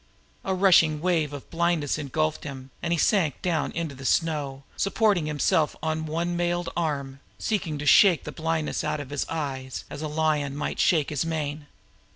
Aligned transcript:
A 0.43 0.55
rushing 0.55 0.99
wave 0.99 1.31
of 1.31 1.47
blindness 1.51 1.99
engulfed 1.99 2.43
him, 2.43 2.71
and 2.81 2.91
he 2.91 2.97
sank 2.97 3.39
down 3.43 3.71
into 3.73 3.93
the 3.93 4.03
snow, 4.03 4.63
supporting 4.75 5.27
himself 5.27 5.75
on 5.83 6.07
one 6.07 6.35
mailed 6.35 6.69
arm, 6.75 7.19
seeking 7.37 7.77
to 7.77 7.85
shake 7.85 8.23
the 8.23 8.31
blindness 8.31 8.83
out 8.83 8.99
of 8.99 9.11
his 9.11 9.27
eyes 9.29 9.85
as 9.91 10.01
a 10.01 10.07
lion 10.07 10.55
might 10.55 10.79
shake 10.79 11.11
his 11.11 11.23
mane. 11.23 11.67